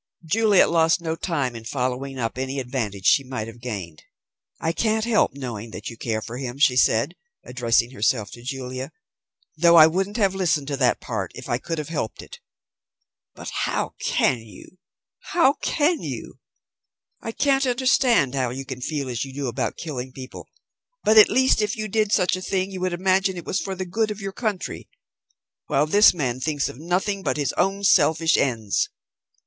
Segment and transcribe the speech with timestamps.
[0.25, 4.01] Juliet lost no time in following up any advantage she might have gained.
[4.59, 7.13] "I can't help knowing that you care for him," she said,
[7.45, 8.91] addressing herself to Julia,
[9.55, 12.39] "though I wouldn't have listened to that part if I could have helped it.
[13.35, 14.79] But how can you?
[15.35, 16.39] How can you?
[17.21, 20.47] I can't understand how you can feel as you do about killing people,
[21.03, 23.75] but at least if you did such a thing you would imagine it was for
[23.75, 24.89] the good of your country,
[25.67, 28.89] while this man thinks of nothing but his own selfish ends.